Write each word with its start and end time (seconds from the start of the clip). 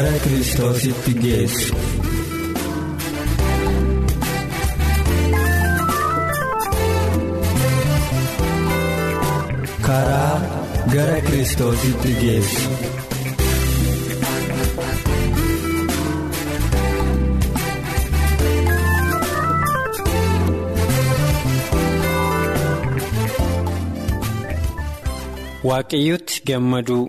Gara 0.00 0.18
kiristoositti 0.24 1.12
geessu. 1.22 1.74
karaa 9.86 10.36
gara 10.94 11.20
kiristoositti 11.26 12.12
geessu. 12.22 12.70
waaqayyotti 25.68 26.42
gammaduu 26.48 27.02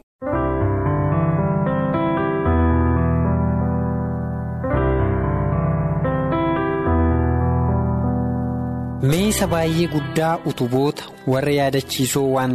meesa 9.42 9.54
baay'ee 9.54 9.88
guddaa 9.94 10.40
utuboota 10.50 11.04
warra 11.32 11.52
yaadachiisoo 11.52 12.28
waan 12.36 12.54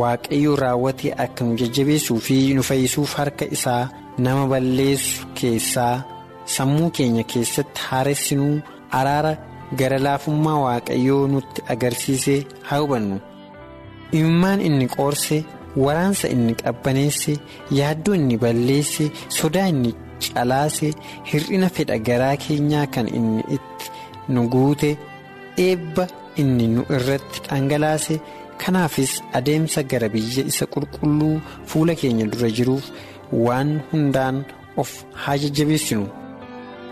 waaqayyoon 0.00 0.58
raawwate 0.62 1.10
akka 1.24 1.44
nu 1.44 1.56
jajjabeessuu 1.62 2.18
fi 2.26 2.36
nu 2.54 2.62
fayyisuuf 2.68 3.14
harka 3.20 3.44
isaa 3.56 3.88
nama 4.18 4.46
balleessu 4.52 5.26
keessaa 5.40 6.04
sammuu 6.56 6.90
keenya 6.98 7.24
keessatti 7.34 7.80
haaressinuu 7.88 8.60
araara 9.00 9.34
gara 9.82 9.98
laafummaa 10.06 10.58
waaqayyoo 10.66 11.26
nutti 11.34 11.62
agarsiise 11.74 12.46
haa 12.70 12.78
hubannu. 12.84 13.20
Imimmaan 14.12 14.60
inni 14.70 14.86
qoorse 14.96 15.44
waraansa 15.76 16.28
inni 16.28 16.54
qabbaneesse 16.64 17.38
yaaddoo 17.78 18.14
inni 18.14 18.36
balleesse 18.44 19.10
sodaa 19.28 19.66
inni 19.74 19.94
calaase 20.34 20.94
hir'ina 21.32 21.68
fedha 21.78 21.98
garaa 22.10 22.36
keenyaa 22.46 22.86
kan 22.96 23.08
inni 23.20 23.42
itti 23.56 23.90
nu 24.28 24.48
guute 24.54 24.98
eebba 25.66 26.06
inni 26.42 26.66
nu 26.74 26.82
irratti 26.96 27.40
dhangalaase. 27.48 28.16
Kanaafis 28.62 29.12
adeemsa 29.38 29.82
gara 29.90 30.08
biyya 30.14 30.42
isa 30.50 30.66
qulqulluu 30.74 31.40
fuula 31.70 31.94
keenya 32.00 32.26
dura 32.32 32.48
jiruuf 32.56 32.84
waan 33.44 33.70
hundaan 33.90 34.36
of 34.82 34.90
haa 35.22 35.36
jajjabeessinu. 35.42 36.04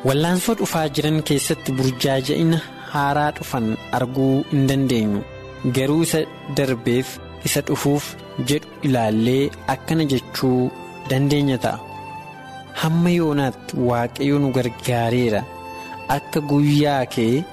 Wallaansoo 0.07 0.55
dhufaa 0.61 0.89
jiran 0.97 1.19
keessatti 1.29 1.71
burjaaja'ina 1.79 2.59
haaraa 2.93 3.31
dhufan 3.39 3.67
arguu 3.99 4.33
hin 4.51 4.67
dandeenyu. 4.71 5.21
Garuu 5.77 6.03
isa 6.07 6.21
darbeef 6.57 7.09
isa 7.51 7.61
dhufuuf 7.69 8.05
jedhu 8.51 8.69
ilaallee 8.89 9.51
akkana 9.75 10.05
jechuu 10.13 10.71
dandeenya 11.11 11.59
ta'a. 11.65 11.79
Hamma 12.83 13.11
yoonaatti 13.21 13.77
waaqayyo 13.91 14.37
nu 14.43 14.49
gargaareera. 14.57 15.43
Akka 16.17 16.41
guyyaa 16.51 17.05
kee 17.15 17.45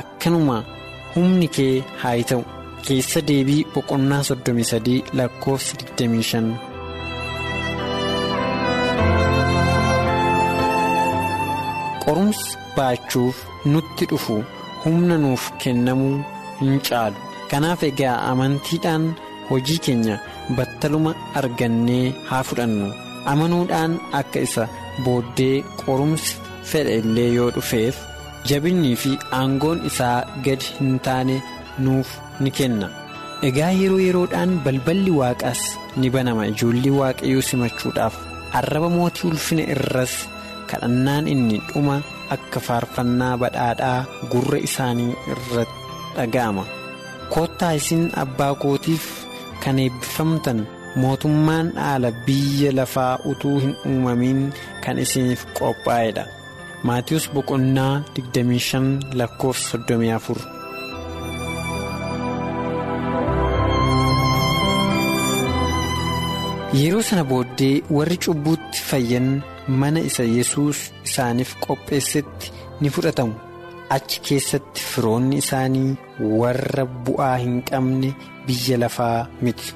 akkanuma 0.00 0.56
humni 1.14 1.48
kee 1.56 1.74
haa 2.02 2.16
ta'u 2.30 2.42
keessa 2.88 3.20
deebii 3.28 3.62
boqonnaa 3.74 4.22
33 4.30 4.96
lakkoofsa 5.20 5.72
25. 5.82 6.44
qorumsa 12.04 12.58
baachuuf 12.76 13.36
nutti 13.72 14.04
dhufu 14.10 14.36
humna 14.82 15.16
nuuf 15.24 15.44
kennamuu 15.62 16.16
hin 16.60 16.74
caalu 16.88 17.18
kanaaf 17.50 17.80
egaa 17.90 18.16
amantiidhaan 18.30 19.04
hojii 19.50 19.78
keenya 19.86 20.16
battaluma 20.58 21.12
argannee 21.40 22.04
haa 22.30 22.42
fudhannu 22.48 22.88
amanuudhaan 23.32 23.92
akka 24.20 24.40
isa 24.46 24.64
booddee 25.04 25.56
qorumsi 25.82 26.30
fedha 26.70 26.92
illee 27.00 27.30
yoo 27.38 27.50
dhufeef 27.56 27.96
jabinnii 28.50 28.96
fi 29.02 29.12
aangoon 29.40 29.78
isaa 29.90 30.18
gadi 30.46 30.66
hin 30.78 30.98
taane 31.08 31.36
nuuf 31.84 32.08
ni 32.40 32.50
kenna. 32.58 32.88
Egaa 33.48 33.72
yeroo 33.80 34.00
yeroodhaan 34.06 34.52
balballi 34.64 35.10
waaqaas 35.20 35.60
ni 35.96 36.10
banama. 36.14 36.46
Ijoollee 36.52 36.94
waaqayyoo 37.00 37.42
simachuudhaaf 37.48 38.14
arraba 38.60 38.88
mootii 38.96 39.28
ulfina 39.30 39.62
irras 39.74 40.14
kadhannaan 40.70 41.28
inni 41.34 41.58
dhuma 41.72 41.96
akka 42.36 42.60
faarfannaa 42.68 43.34
badhaadhaa 43.42 43.98
gurra 44.32 44.58
isaanii 44.68 45.12
irratti 45.32 45.80
dhaga'ama. 46.16 46.64
Koottaa 47.34 47.72
isin 47.80 48.02
abbaa 48.22 48.54
kootiif 48.64 49.04
kan 49.64 49.78
eebbifamtan 49.84 50.58
mootummaan 51.02 51.66
dhaala 51.76 52.10
biyya 52.26 52.72
lafaa 52.78 53.12
utuu 53.32 53.58
hin 53.64 53.74
uumamin 53.92 54.40
kan 54.84 54.98
isiniif 55.04 55.42
qophaa'edha 55.58 56.24
maatiyoos 56.82 57.26
boqonnaa 57.34 57.94
25 58.18 59.16
lakkoofsa 59.20 59.78
34. 59.78 60.44
yeroo 66.80 67.02
sana 67.08 67.24
booddee 67.30 67.74
warri 67.96 68.16
cubbuutti 68.24 68.78
fayyan 68.90 69.28
mana 69.80 70.00
isa 70.08 70.24
yesus 70.36 70.78
isaaniif 71.08 71.50
qopheessetti 71.64 72.52
ni 72.80 72.88
fudhatamu 72.94 73.34
achi 73.96 74.18
keessatti 74.26 74.80
firoonni 74.90 75.36
isaanii 75.42 75.90
warra 76.40 76.84
bu'aa 77.06 77.36
hin 77.44 77.56
qabne 77.70 78.10
biyya 78.46 78.76
lafaa 78.82 79.18
miti 79.44 79.72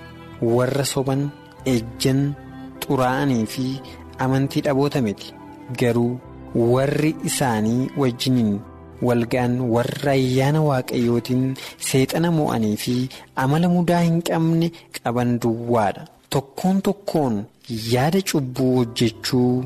warra 0.57 0.85
soban 0.93 1.23
ejjan 1.75 2.21
xuraa'anii 2.85 3.45
fi 3.55 3.67
amantii 4.27 4.63
dhaboota 4.67 5.01
miti 5.07 5.29
garuu 5.81 6.13
warri 6.55 7.11
isaanii 7.31 7.83
wajjiniin 8.03 8.53
walga'an 9.09 9.55
warra 9.75 10.13
ayyaana 10.19 10.61
waaqayyootiin 10.69 11.45
seexana 11.91 12.31
mo'anii 12.39 12.77
fi 12.85 12.95
amala 13.45 13.69
mudaa 13.77 14.01
hin 14.07 14.19
qabne 14.31 14.69
qaban 14.97 15.31
duwwaadha. 15.45 16.03
tokkoon 16.35 16.77
tokkoon 16.87 17.37
yaada 17.93 18.21
cubbuu 18.33 18.75
hojjechuu 18.77 19.65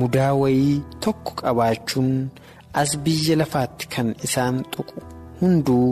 mudaa 0.00 0.32
wayii 0.42 0.76
tokko 1.06 1.30
qabaachuun 1.40 2.12
as 2.82 2.90
biyya 3.06 3.36
lafaatti 3.40 3.86
kan 3.94 4.08
isaan 4.28 4.56
tuqu 4.76 4.96
hunduu 5.40 5.88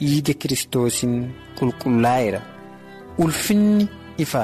dhiiga 0.00 0.34
kiristoosiin 0.42 1.14
qulqullaa'eera 1.58 2.40
ulfinni 3.24 3.88
ifa 4.24 4.42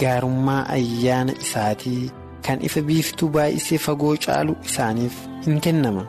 gaarummaa 0.00 0.62
ayyaana 0.76 1.32
isaatii 1.44 2.02
kan 2.46 2.58
ifa 2.68 2.80
biiftuu 2.88 3.28
baay'isee 3.36 3.78
fagoo 3.86 4.16
caalu 4.26 4.52
isaaniif 4.68 5.14
hin 5.46 5.60
kennama. 5.66 6.02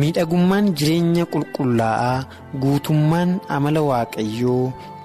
Miidhagummaan 0.00 0.66
jireenya 0.78 1.24
qulqullaa'aa 1.34 2.18
guutummaan 2.62 3.30
amala 3.56 3.80
waaqayyoo 3.90 4.64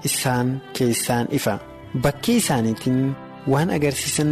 isaan 0.09 0.47
keessaan 0.79 1.27
ifa. 1.39 1.55
bakkee 2.03 2.35
isaaniitiin 2.41 3.01
waan 3.51 3.69
agarsiisan 3.75 4.31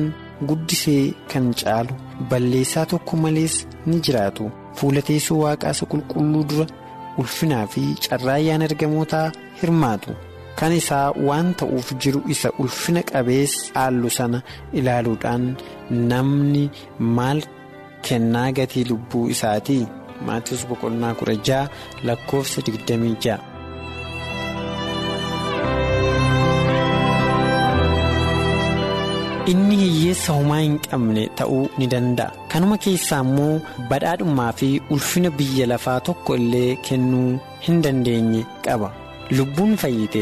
guddisee 0.50 1.04
kan 1.32 1.46
caalu 1.62 1.94
balleessaa 2.30 2.86
tokko 2.94 3.14
malees 3.24 3.56
ni 3.86 4.00
jiraatu. 4.06 4.44
Fuula 4.78 5.02
teessoo 5.10 5.38
waaqaa 5.44 5.72
isa 5.76 5.86
qulqulluu 5.92 6.44
dura 6.50 6.66
ulfinaa 7.24 7.66
fi 7.74 7.82
carraayyaan 8.06 8.62
ergamootaa 8.68 9.28
hirmaatu 9.62 10.12
kan 10.60 10.72
isaa 10.80 11.08
waan 11.28 11.48
ta'uuf 11.62 11.88
jiru 12.06 12.22
isa 12.36 12.50
ulfina 12.64 13.02
qabeessa 13.12 13.62
haallu 13.78 14.10
sana 14.18 14.40
ilaaluudhaan 14.82 15.44
namni 16.12 16.64
maal 17.18 17.40
kennaa 18.10 18.50
gatii 18.60 18.86
lubbuu 18.92 19.26
isaatii? 19.36 19.84
Maatiiwwan 20.28 20.70
boqonnaa 20.72 21.14
kudha 21.20 21.36
ja'a 21.48 21.64
lakkoofsa 22.10 22.60
digdamii 22.68 23.16
ja'a. 23.26 23.40
inni 29.52 29.76
hiyyeessa 29.82 30.34
homaa 30.38 30.60
hin 30.64 30.76
qabne 30.88 31.24
ta'uu 31.40 31.64
ni 31.78 31.86
danda'a. 31.94 32.32
Kanuma 32.52 32.78
keessaa 32.86 33.22
immoo 33.28 33.54
badhaadhummaa 33.90 34.52
fi 34.60 34.70
ulfina 34.96 35.30
biyya 35.40 35.66
lafaa 35.72 36.00
tokko 36.10 36.36
illee 36.42 36.76
kennuu 36.90 37.32
hin 37.68 37.82
dandeenye 37.86 38.44
qaba. 38.68 38.90
Lubbuun 39.38 39.74
fayyite 39.84 40.22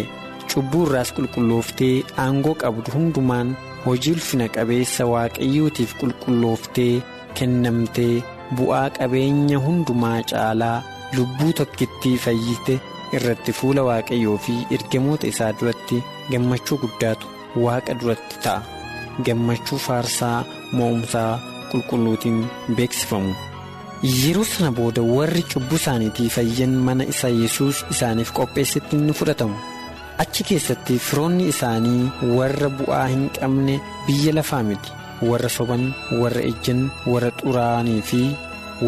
cubbuu 0.59 0.83
irraas 0.87 1.11
qulqullooftee 1.17 1.95
aangoo 2.25 2.53
qabdu 2.63 2.91
hundumaan 2.97 3.49
hojii 3.85 4.13
ulfina 4.17 4.47
qabeessa 4.55 5.05
waaqayyootiif 5.13 5.91
qulqullooftee 6.01 6.93
kennamtee 7.39 8.15
bu'aa 8.59 8.87
qabeenya 8.99 9.57
hundumaa 9.65 10.19
caalaa 10.31 10.77
lubbuu 11.17 11.51
tokkittii 11.59 12.17
fayyite 12.25 12.75
irratti 13.17 13.51
fuula 13.59 13.83
waaqayyoo 13.89 14.37
fi 14.47 14.55
ergamoota 14.77 15.27
isaa 15.33 15.51
duratti 15.59 15.97
gammachuu 16.31 16.77
guddaatu 16.83 17.27
waaqa 17.65 17.93
duratti 18.01 18.35
ta'a 18.43 18.61
gammachuu 19.27 19.79
faarsaa 19.85 20.37
mo'umsaa 20.77 21.31
qulqulluutiin 21.71 22.39
beeksifamu. 22.77 23.33
yeroo 24.19 24.43
sana 24.51 24.69
booda 24.77 25.01
warri 25.15 25.41
cubbuu 25.53 25.77
isaaniitii 25.81 26.29
fayyan 26.35 26.73
mana 26.87 27.03
isa 27.13 27.27
yesus 27.41 27.75
isaaniif 27.93 28.29
qopheessetti 28.37 28.95
ni 29.05 29.13
fudhatamu 29.19 29.55
achi 30.23 30.43
keessatti 30.49 30.95
firoonni 31.07 31.47
isaanii 31.53 32.03
warra 32.37 32.69
bu'aa 32.81 33.07
hin 33.13 33.25
qabne 33.39 33.75
biyya 34.07 34.33
lafaa 34.37 34.63
miti. 34.69 34.91
Warra 35.29 35.49
soban 35.57 35.83
warra 36.21 36.41
ejjan 36.51 36.81
warra 37.13 37.31
xuraa'anii 37.41 38.01
fi 38.11 38.21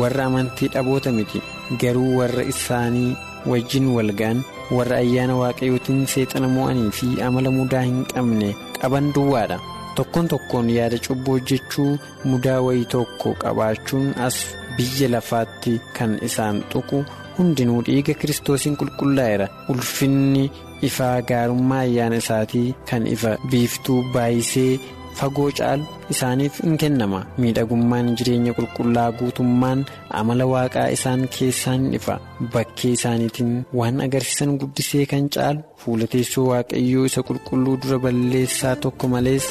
warra 0.02 0.26
amantii 0.30 0.70
dhaboota 0.76 1.12
miti. 1.18 1.40
Garuu 1.82 2.18
warra 2.20 2.44
isaanii 2.54 3.16
wajjin 3.52 3.88
walga'an 3.98 4.40
warra 4.78 4.98
ayyaana 5.04 5.36
waaqayyootiin 5.42 6.06
seexana 6.14 6.48
mo'anii 6.56 6.92
fi 7.00 7.08
amala 7.28 7.50
mudaa 7.60 7.84
hin 7.90 8.02
qabne 8.14 8.50
qaban 8.82 9.14
duwwaadha. 9.18 9.58
tokkoon 9.96 10.28
tokkoon 10.32 10.68
yaada 10.74 10.98
cubbuu 11.06 11.34
hojjechuu 11.38 11.90
mudaa 12.32 12.60
wayii 12.66 12.86
tokko 12.94 13.34
qabaachuun 13.42 14.06
as 14.28 14.38
biyya 14.78 15.08
lafaatti 15.14 15.74
kan 15.98 16.12
isaan 16.28 16.62
tuqu 16.74 16.98
hundinuu 17.38 17.82
dhiiga 17.88 18.14
kiristoosiin 18.22 18.78
qulqullaa'eera. 18.82 19.48
Ulfinni 19.74 20.46
ifaa 20.90 21.18
gaarummaa 21.30 21.80
ayyaana 21.88 22.18
isaatii 22.24 22.68
kan 22.90 23.08
ifa 23.16 23.32
biiftuu 23.52 24.00
baay'isee 24.14 24.72
fagoo 25.20 25.50
caalu 25.60 25.84
isaaniif 26.14 26.60
in 26.68 26.78
kennama 26.82 27.20
miidhagummaan 27.44 28.08
jireenya 28.22 28.54
qulqullaa 28.60 29.10
guutummaan 29.20 29.80
amala 30.22 30.46
waaqaa 30.54 30.88
isaan 30.98 31.28
keessaan 31.38 31.84
ifa 32.00 32.16
bakkee 32.54 32.92
isaaniitiin 32.98 33.52
waan 33.82 34.02
agarsiisan 34.08 34.58
guddisee 34.64 35.06
kan 35.14 35.30
caalu 35.38 35.62
fuula 35.84 36.08
teessoo 36.16 36.48
waaqayyoo 36.52 37.06
isa 37.12 37.22
qulqulluu 37.30 37.78
dura 37.84 38.00
balleessaa 38.06 38.76
tokko 38.86 39.06
malees. 39.16 39.46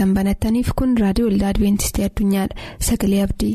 Keessan 0.00 0.14
banattaniif 0.16 0.68
kun 0.80 0.94
raadiyoo 1.02 1.28
waldaa 1.30 1.50
adibeentistii 1.54 2.06
addunyaadha 2.08 2.68
sagalee 2.88 3.22
abdii. 3.26 3.54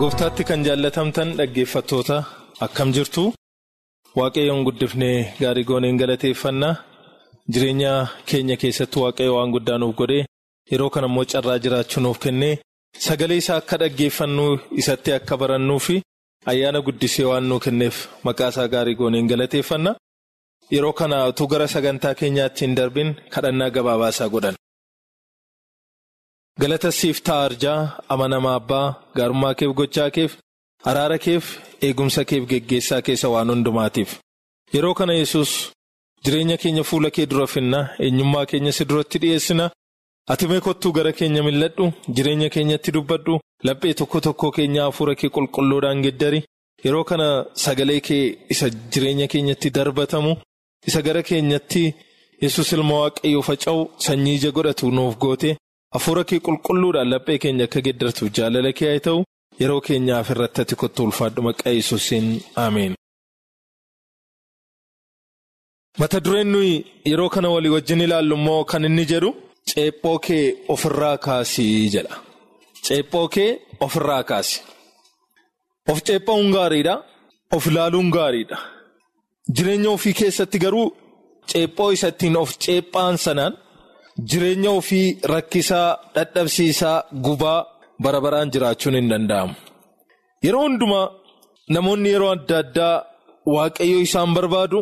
gooftaatti 0.00 0.42
kan 0.48 0.60
jaallatamtan 0.66 1.28
dhaggeeffattoota 1.38 2.16
akkam 2.66 2.88
jirtu 2.96 3.22
waaqayyoon 4.18 4.62
guddifnee 4.66 5.16
gaarii 5.40 5.64
gooneen 5.70 5.96
galateeffannaa 6.00 6.74
jireenya 7.52 7.92
keenya 8.28 8.56
keessatti 8.62 8.98
waaqayyo 9.04 9.32
waan 9.36 9.50
guddaa 9.54 9.78
nuuf 9.80 9.94
godhee 10.00 10.24
yeroo 10.70 10.90
kana 10.94 11.06
immoo 11.10 11.24
carraa 11.32 11.58
jiraachuu 11.64 12.02
nuuf 12.04 12.18
kennee 12.24 12.54
sagalee 13.06 13.38
isaa 13.42 13.56
akka 13.62 13.76
dhaggeeffannuu 13.82 14.52
isatti 14.80 15.10
akka 15.18 15.34
barannuu 15.40 15.78
fi 15.86 15.96
ayyaana 16.50 16.80
guddisee 16.86 17.26
waan 17.30 17.44
nuu 17.50 17.60
kenneef 17.64 17.96
maqaa 18.26 18.48
isaa 18.52 18.68
gaarii 18.74 18.96
gooneen 19.00 19.28
galateeffanna 19.32 19.92
yeroo 20.74 20.92
kana 21.00 21.16
utuu 21.30 21.46
gara 21.52 21.66
sagantaa 21.74 22.14
keenyaatti 22.20 22.60
hin 22.66 22.74
darbin 22.78 23.10
kadhannaa 23.34 23.70
gabaabaa 23.76 24.10
isaa 24.14 24.28
godhan. 24.34 24.56
galata 26.62 26.90
siif 26.98 27.18
ta'a 27.26 27.44
arjaa 27.48 27.80
amanamaa 28.14 28.54
abbaa 28.60 28.86
gaarummaa 29.16 29.54
keef 29.58 29.72
gochaa 29.80 30.10
keef 30.16 30.32
araara 30.90 31.18
keef 31.26 31.44
eegumsa 31.86 32.22
keef 32.30 32.42
geggeessaa 32.52 33.00
keessa 33.06 33.28
waan 33.34 33.50
hundumaatiif. 33.52 34.10
Yeroo 34.74 34.94
kana 35.00 35.14
yesus 35.20 35.50
jireenya 36.24 36.56
keenya 36.62 36.84
fuula 36.90 37.10
kee 37.16 37.26
dura 37.32 37.46
finna 37.54 37.80
eenyummaa 38.06 38.46
keenya 38.50 38.72
si 38.76 38.84
duratti 38.90 39.18
dhiyeessina 39.24 39.64
ati 40.32 40.44
mee 40.50 40.60
kottuu 40.66 40.92
gara 40.96 41.12
keenya 41.18 41.42
milladhu 41.48 41.84
jireenya 42.14 42.48
keenyatti 42.54 42.90
dubbadhu 42.96 43.34
laphee 43.66 43.94
tokko 44.00 44.18
tokko 44.26 44.50
keenya 44.56 44.82
hafuura 44.86 45.14
kee 45.20 45.28
qulqulluudhaan 45.36 46.02
geddari 46.06 46.40
yeroo 46.84 47.04
kana 47.10 47.28
sagalee 47.64 48.00
kee 48.08 48.24
isa 48.52 48.66
jireenya 48.92 49.26
keenyatti 49.32 49.70
darbatamu 49.76 50.32
isa 50.88 51.00
gara 51.06 51.22
keenyatti 51.28 51.84
yesus 52.44 52.72
ilma 52.76 52.94
waaqayyoo 53.02 53.42
faca'u 53.48 53.80
sanyii 54.06 54.34
ija 54.38 54.50
godhatu 54.56 54.90
nuuf 54.96 55.14
goote. 55.22 55.50
Hafuura 55.94 56.22
kee 56.28 56.40
qulqulluudhaan 56.46 57.08
laphee 57.12 57.38
keenya 57.42 57.64
akka 57.68 57.80
geddartuuf 57.86 58.30
jaalala 58.36 58.72
kee 58.78 58.90
haa 58.92 59.04
ta'u 59.06 59.20
yeroo 59.60 59.80
keenyaaf 59.86 60.30
irratti 60.32 60.60
ati 60.64 60.74
kottu 60.82 61.04
ulfaadhu 61.06 61.40
maqaa 61.48 61.72
yesuusiin 61.78 62.26
ameen. 62.64 62.94
Mata 65.98 66.20
dureen 66.24 66.48
nuyi 66.54 66.74
yeroo 67.10 67.28
kana 67.34 67.48
walii 67.54 67.72
wajjin 67.76 68.00
ilaallu 68.06 68.34
immoo 68.38 68.64
kan 68.70 68.84
inni 68.88 69.04
jedhu 69.12 69.30
ceephoo 69.70 70.18
kee 70.26 70.44
ofirraa 70.74 71.16
kaasii 71.26 71.88
jedha. 71.94 72.16
Ceephoo 72.86 73.28
kee 73.34 73.50
ofirraa 73.84 74.22
kaasi. 74.30 74.56
Of 75.90 75.98
ceephaa'uun 76.06 76.50
gaariidha. 76.56 76.94
of 77.56 77.66
ilaaluun 77.70 78.08
gaariidha. 78.16 78.56
Jireenya 79.56 79.90
ofii 79.96 80.14
keessatti 80.20 80.58
garuu 80.64 80.86
ceephoo 81.50 81.90
isa 81.96 82.08
ittiin 82.12 82.36
of 82.42 82.50
ceephaan 82.64 83.16
sanaan 83.24 83.54
jireenya 84.30 84.70
ofii 84.78 85.06
rakkisaa 85.32 85.88
dhadhabsiisaa 86.14 86.96
gubaa 87.26 87.60
bara 88.02 88.20
baraan 88.24 88.50
jiraachuun 88.54 88.94
hin 88.98 89.08
danda'amu. 89.12 89.54
Yeroo 90.44 90.62
hundumaa 90.66 91.06
namoonni 91.74 92.08
yeroo 92.14 92.30
adda 92.36 92.56
addaa 92.64 92.96
waaqayyo 93.54 93.98
isaan 94.06 94.30
barbaadu 94.36 94.78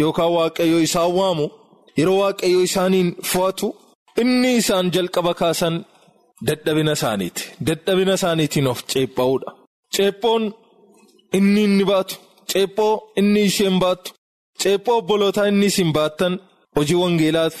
yookaan 0.00 0.32
waaqayyo 0.38 0.78
isaan 0.86 1.10
waamu 1.18 1.46
yeroo 1.98 2.18
waaqayyo 2.22 2.60
isaaniin 2.68 3.08
fo'atu 3.30 3.68
inni 4.22 4.50
isaan 4.60 4.86
jalqaba 4.94 5.32
kaasan 5.40 5.74
dadhabina 6.48 6.92
isaaniiti. 6.98 7.42
Dadhabina 7.68 8.14
isaaniitiin 8.18 8.66
of 8.72 8.78
ceepha'uudha. 8.92 9.50
Ceephoon 9.94 10.44
inni 11.38 11.60
inni 11.68 11.84
baatu, 11.90 12.14
ceephoo 12.50 12.92
inni 13.20 13.40
isheen 13.50 13.76
baattu, 13.84 14.08
ceephoo 14.62 14.96
obbolootaa 15.00 15.46
inni 15.52 15.66
isin 15.72 15.90
baattan 15.96 16.34
hojii 16.76 16.98
wangeelaaf 17.02 17.56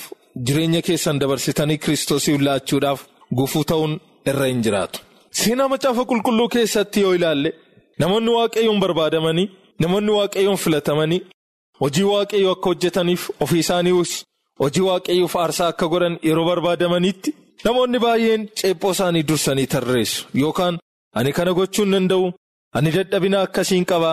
jireenya 0.46 0.80
keessan 0.86 1.16
dabarsitanii 1.20 1.78
kiristoosiif 1.84 2.40
laachuudhaaf 2.46 3.00
gufuu 3.38 3.64
ta'uun 3.70 3.92
irra 4.30 4.46
hin 4.50 4.60
jiraatu. 4.64 4.98
Seenaa 5.38 5.68
macaafa 5.72 6.02
qulqulluu 6.10 6.48
keessatti 6.54 7.00
yoo 7.04 7.14
ilaalle 7.18 7.50
namoonni 8.00 8.30
waaqayyoon 8.38 8.80
barbaadamanii 8.84 9.48
namoonni 9.82 10.12
waaqayyoon 10.18 10.58
filatamanii 10.64 11.20
hojii 11.80 12.06
waaqayyoo 12.12 12.52
akka 12.56 12.68
hojjetaniif 12.70 13.22
ofii 13.44 13.62
isaaniis 13.64 14.12
hojii 14.60 14.84
waaqayyoof 14.90 15.34
aarsaa 15.42 15.68
akka 15.72 15.86
godhan 15.92 16.14
yeroo 16.28 16.46
barbaadamanitti 16.50 17.30
namoonni 17.64 17.98
baay'een 18.04 18.42
ceephoo 18.60 18.92
isaanii 18.96 19.22
dursanii 19.28 19.66
tarreessu 19.74 20.20
yookaan 20.42 20.74
ani 21.18 21.30
kana 21.36 21.52
gochuu 21.58 21.84
hin 21.84 21.92
danda'u 21.96 22.26
ani 22.76 22.90
dadhabina 22.96 23.38
akkasiin 23.46 23.84
qaba 23.92 24.10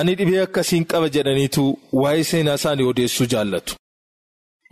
ani 0.00 0.12
dhibee 0.18 0.40
akkasiin 0.46 0.84
qaba 0.92 1.06
jedhaniitu 1.16 1.62
waa'ee 2.02 2.24
seenaa 2.30 2.54
isaanii 2.60 2.86
odeessuu 2.92 3.26
jaallatu. 3.32 3.72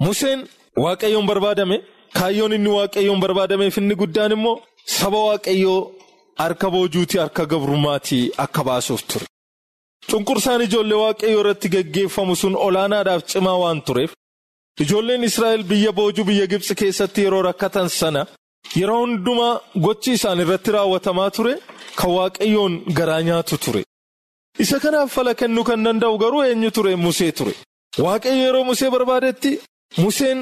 Museen 0.04 0.40
waaqayyoon 0.84 1.26
barbaadame 1.30 1.76
kaayyoon 2.18 2.52
inni 2.56 2.70
waaqayyoon 2.78 3.20
barbaadameef 3.24 3.74
inni 3.80 3.94
guddaan 4.02 4.32
immoo 4.36 4.56
saba 4.98 5.18
waaqayyoo 5.28 5.80
harka 6.42 6.66
boojuutii 6.74 7.20
harka 7.24 7.42
gabrummaatii 7.52 8.24
akka 8.44 8.62
baasuuf 8.68 9.02
ture. 9.10 9.26
Cunqursaan 10.10 10.62
ijoollee 10.66 11.00
waaqayyoo 11.04 11.40
irratti 11.42 11.68
geggeeffamu 11.74 12.34
sun 12.42 12.54
olaanaadhaaf 12.66 13.22
cimaa 13.32 13.58
waan 13.62 13.80
tureef 13.86 14.10
ijoolleen 14.80 15.22
Israa'el 15.24 15.62
biyya 15.70 15.92
boojuu 15.96 16.24
biyya 16.30 16.46
Gibxi 16.52 16.74
keessatti 16.74 17.20
yeroo 17.24 17.42
rakkatan 17.48 17.88
sana 17.88 18.26
yeroo 18.80 19.00
hundumaa 19.04 19.60
gochi 19.84 20.12
isaan 20.18 20.40
irratti 20.44 20.70
raawwatamaa 20.76 21.30
ture 21.36 21.54
kan 21.98 22.10
waaqayyoon 22.16 22.74
garaa 22.98 23.22
nyaatu 23.22 23.56
ture. 23.64 23.82
Isa 24.62 24.78
kanaaf 24.80 25.12
fala 25.14 25.34
kennuu 25.34 25.64
kan 25.64 25.84
danda'u 25.84 26.18
garuu 26.18 26.42
eenyu 26.48 26.70
ture 26.76 26.96
Musee 26.96 27.32
ture. 27.38 27.54
Waaqayyo 28.04 28.42
yeroo 28.46 28.64
Musee 28.70 28.90
barbaadetti 28.94 29.60
Museen 30.02 30.38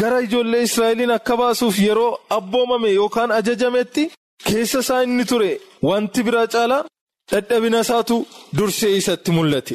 gara 0.00 0.20
ijoollee 0.26 0.62
Israa'eliin 0.68 1.10
akka 1.18 1.36
baasuuf 1.36 1.78
yeroo 1.86 2.18
abboomame 2.36 2.90
yookaan 2.98 3.30
ajajametti 3.38 4.10
keessa 4.46 4.78
isaa 4.84 5.02
inni 5.06 5.24
ture 5.30 5.50
wanti 5.88 6.22
biraa 6.26 6.46
caalaa 6.54 6.84
dadhabina 7.32 7.80
isaatu 7.84 8.16
dursee 8.56 8.96
isatti 9.00 9.30
mul'ate. 9.36 9.74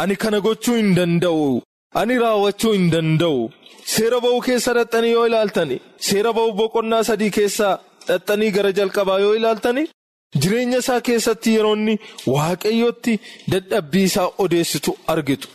Ani 0.00 0.16
kana 0.16 0.38
gochuu 0.46 0.74
hin 0.80 0.90
danda'u. 0.98 1.62
Ani 1.94 2.18
raawwachuu 2.18 2.72
hin 2.72 2.90
danda'u. 2.92 3.50
Seera 3.92 4.20
ba'uu 4.20 4.40
keessa 4.46 4.72
dhaxxanii 4.78 5.12
yoo 5.16 5.26
ilaaltani 5.26 5.76
seera 6.08 6.32
ba'uu 6.38 6.52
boqonnaa 6.60 7.04
sadii 7.08 7.30
keessaa 7.36 7.78
dhaxxanii 8.08 8.50
gara 8.56 8.72
jalqabaa 8.78 9.18
yoo 9.24 9.34
ilaaltani 9.38 9.84
jireenya 10.42 10.78
isaa 10.84 11.00
keessatti 11.08 11.54
yeroo 11.56 11.74
inni 11.78 11.94
waaqayyootti 12.34 13.14
dadhabbii 13.52 14.02
isaa 14.08 14.28
odeessitu 14.44 14.96
argitu. 15.14 15.48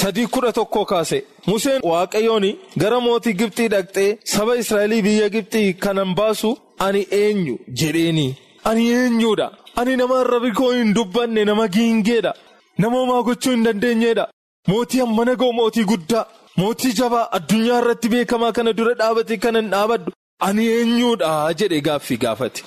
Sadii 0.00 0.26
kudha 0.34 0.52
tokko 0.58 0.84
kaase 0.90 1.18
Museen 1.46 1.80
waaqayyoon 1.90 2.46
gara 2.82 3.00
mootii 3.06 3.32
Gibxii 3.40 3.68
dhaqxee 3.74 4.18
saba 4.34 4.56
Israa'elii 4.62 5.02
biyya 5.06 5.28
Gibxii 5.34 5.74
kanan 5.84 6.14
baasu 6.18 6.50
ani 6.86 7.02
eenyu 7.20 7.56
jedheeni. 7.80 8.26
Ani 8.64 8.84
eenyuudha. 8.98 9.50
Ani 9.76 9.96
nama 9.96 10.20
arrabi 10.20 10.52
koo 10.58 10.70
hin 10.72 10.94
dubbanne 10.94 11.44
nama 11.44 11.66
giingeedha. 11.74 12.32
Nama 12.78 12.96
homaa 12.98 13.22
gochuu 13.26 13.50
hin 13.54 13.64
dandeenyeedha. 13.66 14.28
Mootii 14.68 15.00
hammana 15.04 15.34
ga'u 15.40 15.52
mootii 15.60 15.84
guddaa. 15.92 16.26
Mootii 16.60 16.92
jabaa 17.00 17.28
addunyaa 17.36 17.78
irratti 17.82 18.08
beekamaa 18.14 18.52
kana 18.58 18.72
dura 18.78 18.94
dhaabate 19.00 19.36
kanan 19.44 19.70
dhaabaddu. 19.74 20.10
Ani 20.46 20.64
eenyuudha 20.76 21.30
jedhe 21.60 21.80
gaaffii 21.88 22.18
gaafate. 22.24 22.62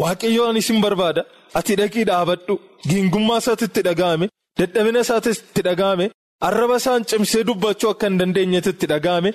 Waaqayyo 0.00 0.42
ani 0.48 0.62
sin 0.62 0.80
barbaada. 0.84 1.22
Ati 1.58 1.76
dhaqii 1.80 2.04
dhaabadhu. 2.10 2.54
Giingummaa 2.88 3.38
isaatti 3.42 3.64
itti 3.70 3.82
dhaga'ame. 3.88 4.26
Dadhabina 4.58 5.00
isaatti 5.06 5.30
itti 5.36 5.62
dhaga'ame. 5.68 6.06
Arraba 6.48 6.76
isaan 6.82 7.04
cimsee 7.10 7.44
dubbachuu 7.48 7.90
akka 7.92 8.06
hin 8.08 8.18
dandeenyetti 8.20 8.86
dhaga'ame. 8.92 9.30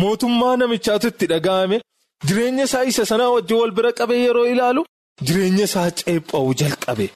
Mootummaa 0.00 0.56
namichaatu 0.62 1.06
itti 1.12 1.26
dhaga'ame. 1.32 1.76
Jireenya 2.26 2.64
isaa 2.68 2.84
isa 2.90 3.04
sanaa 3.10 3.30
wajjin 3.36 3.58
wal 3.60 3.72
bira 3.78 3.92
qabee 3.98 4.20
yeroo 4.26 4.46
ilaalu. 4.52 4.82
Jireenya 5.26 5.64
isaa 5.70 5.90
ceepha'uu 6.00 6.54
jalqabe. 6.60 7.06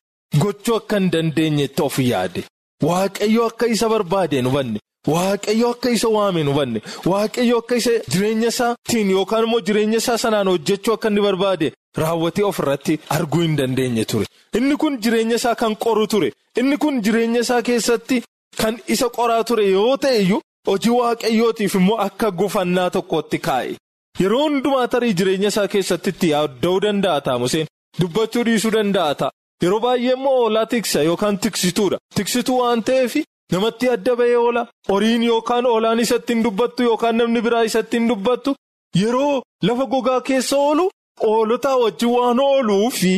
Gochuu 0.43 0.77
akka 0.81 0.97
hin 0.99 1.09
dandeenyetti 1.15 1.83
of 1.89 1.99
yaade. 2.11 2.43
Waaqayyo 2.83 3.47
akka 3.47 3.67
isa 3.67 3.89
barbaade 3.89 4.41
hubanne. 4.43 4.79
Waaqayyo 5.07 5.71
akka 5.71 5.91
isa 5.91 6.09
waame 6.09 6.43
hubanne. 6.45 6.81
Waaqayyo 7.05 7.59
akka 7.59 7.77
isa 7.77 7.91
jireenya 8.13 8.49
isaatiin 8.49 9.11
yookaan 9.11 9.45
immoo 9.45 9.61
jireenya 9.61 9.99
isaa 9.99 10.19
sanaan 10.19 10.49
hojjechuu 10.49 10.93
akka 10.95 11.09
inni 11.09 11.21
barbaade 11.27 11.73
raawwatee 12.03 12.45
of 12.45 12.59
irratti 12.59 12.99
arguu 13.17 13.41
hin 13.43 13.57
dandeenye 13.57 14.05
ture. 14.05 14.27
Inni 14.55 14.77
kun 14.77 14.99
jireenya 15.03 15.37
isaa 15.37 15.55
kan 15.55 15.77
qoru 15.77 16.07
ture. 16.07 16.33
Inni 16.61 16.77
kun 16.77 17.03
jireenya 17.03 17.41
isaa 17.41 17.63
keessatti 17.63 18.23
kan 18.61 18.79
isa 18.89 19.09
qoraa 19.09 19.45
ture 19.45 19.67
yoo 19.71 19.97
ta'e 19.97 20.23
iyyuu 20.23 20.41
hojii 20.69 20.91
waaqayyootiif 21.01 21.75
immoo 21.75 21.99
akka 22.07 22.31
gufannaa 22.31 22.91
tokkotti 22.91 23.39
kaa'e. 23.39 23.77
Yeroo 24.21 24.43
hundumaa 24.49 24.89
tarii 24.89 25.13
jireenya 25.15 25.49
isaa 25.49 25.69
keessatti 25.69 26.11
itti 26.11 26.31
yaadda'uu 26.31 26.81
danda'a 26.87 27.39
Museen. 27.39 27.67
Dubbachuu 28.01 28.45
dhiisuu 28.45 28.71
danda'a. 28.77 29.31
Yeroo 29.63 29.81
baay'ee 29.85 30.13
immoo 30.19 30.37
oolaa 30.43 30.67
tiksa 30.67 31.03
yookaan 31.09 31.39
tiksituudha. 31.39 31.99
Tiksituu 32.17 32.59
waan 32.61 32.83
ta'eef 32.89 33.15
namatti 33.53 33.89
adda 33.95 34.17
bahee 34.21 34.37
oola. 34.45 34.63
Horiin 34.89 35.23
yookaan 35.31 35.67
oolaan 35.73 36.01
isatti 36.05 36.33
hin 36.35 36.45
dubbattu 36.45 36.83
yookaan 36.91 37.17
namni 37.21 37.41
biraa 37.47 37.63
isatti 37.71 37.97
hin 37.99 38.09
dubbattu. 38.13 38.55
Yeroo 39.01 39.43
lafa 39.69 39.87
gogaa 39.93 40.21
keessa 40.29 40.57
oolu 40.57 40.91
oolotaa 41.33 41.77
wajjin 41.83 42.09
waan 42.17 42.41
ooluufi 42.47 43.13